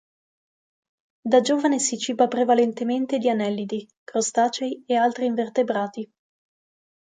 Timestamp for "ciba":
1.99-2.27